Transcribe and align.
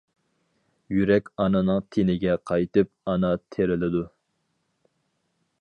يۈرەك 0.95 1.29
ئانىنىڭ 1.43 1.83
تېنىگە 1.97 2.39
قايتىپ، 2.53 2.91
ئانا 3.13 3.31
تىرىلىدۇ. 3.57 4.07